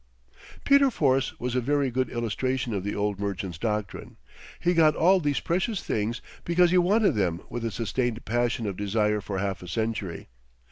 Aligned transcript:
Peter 0.65 0.89
Force 0.89 1.39
was 1.39 1.53
a 1.55 1.61
very 1.61 1.91
good 1.91 2.09
illustration 2.09 2.73
of 2.73 2.83
the 2.83 2.95
old 2.95 3.19
merchant's 3.19 3.59
doctrine. 3.59 4.17
He 4.59 4.73
got 4.73 4.95
all 4.95 5.19
these 5.19 5.39
precious 5.39 5.83
things 5.83 6.23
because 6.43 6.71
he 6.71 6.77
wanted 6.79 7.13
them 7.13 7.41
with 7.51 7.63
a 7.63 7.69
sustained 7.69 8.25
passion 8.25 8.65
of 8.65 8.75
desire 8.75 9.21
for 9.21 9.37
half 9.37 9.61
a 9.61 9.67
century. 9.67 10.27